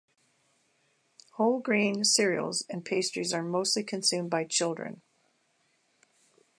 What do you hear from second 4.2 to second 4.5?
by